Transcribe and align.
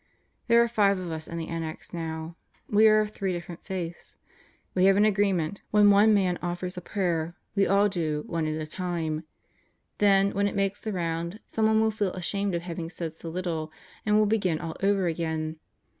There 0.47 0.59
are 0.63 0.67
five 0.67 0.97
of 0.97 1.11
us 1.11 1.27
in 1.27 1.37
the 1.37 1.47
Annex 1.47 1.93
now. 1.93 2.35
We 2.67 2.87
are 2.87 3.01
of 3.01 3.11
three 3.11 3.33
different 3.33 3.63
Faiths.... 3.63 4.17
We 4.73 4.85
have 4.85 4.97
an 4.97 5.05
agreement: 5.05 5.61
when 5.69 5.91
one 5.91 6.11
man 6.11 6.39
offers 6.41 6.75
a 6.75 6.81
prayer, 6.81 7.35
Satan 7.53 7.53
in 7.53 7.55
the 7.55 7.61
Cell 7.61 7.67
Block 7.67 7.71
89 7.75 7.75
we 7.75 7.79
all 7.79 7.89
do, 7.89 8.23
one 8.27 8.47
at 8.47 8.61
a 8.67 8.67
time. 8.67 9.23
Then 9.99 10.31
when 10.31 10.47
it 10.47 10.55
makes 10.55 10.81
the 10.81 10.91
round, 10.91 11.39
someone 11.45 11.79
will 11.81 11.91
feel 11.91 12.13
ashamed 12.13 12.55
of 12.55 12.63
having 12.63 12.89
said 12.89 13.13
so 13.15 13.29
little 13.29 13.71
and 14.03 14.17
will 14.17 14.25
begin 14.25 14.59
all 14.59 14.75
over 14.81 15.05
again. 15.05 15.59